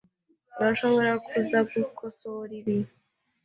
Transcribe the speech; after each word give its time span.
Urashobora 0.59 1.11
kuza 1.25 1.57
gukosora 1.71 2.51
ibi? 2.59 2.77